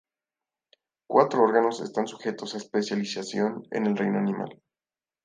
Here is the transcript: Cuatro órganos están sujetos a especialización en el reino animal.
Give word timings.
Cuatro 1.05 1.43
órganos 1.43 1.79
están 1.79 2.07
sujetos 2.07 2.55
a 2.55 2.57
especialización 2.57 3.67
en 3.69 3.85
el 3.85 3.95
reino 3.95 4.17
animal. 4.17 4.59